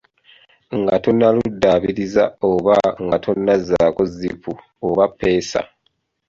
Nga 0.79 0.95
tonnaluddaabiriza 1.03 2.23
oba 2.49 2.75
nga 3.05 3.17
tonnazzaako 3.23 4.01
zipu 4.15 4.51
oba 4.87 5.05
ppeesa. 5.11 5.61